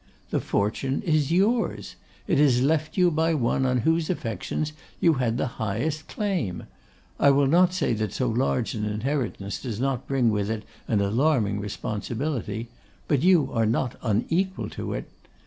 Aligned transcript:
The 0.31 0.39
fortune 0.39 1.03
is 1.03 1.31
yours. 1.31 1.95
It 2.25 2.39
is 2.39 2.63
left 2.63 2.97
you 2.97 3.11
by 3.11 3.35
one 3.35 3.67
on 3.67 3.81
whose 3.85 4.09
affections 4.09 4.73
you 4.99 5.13
had 5.13 5.37
the 5.37 5.45
highest 5.61 6.07
claim. 6.07 6.63
I 7.19 7.29
will 7.29 7.45
not 7.45 7.71
say 7.71 7.93
that 7.93 8.11
so 8.11 8.27
large 8.27 8.73
an 8.73 8.83
inheritance 8.83 9.61
does 9.61 9.79
not 9.79 10.07
bring 10.07 10.31
with 10.31 10.49
it 10.49 10.65
an 10.87 11.01
alarming 11.01 11.59
responsibility; 11.59 12.69
but 13.07 13.21
you 13.21 13.51
are 13.53 13.67
not 13.67 13.95
unequal 14.01 14.69
to 14.71 14.93
it. 14.93 15.07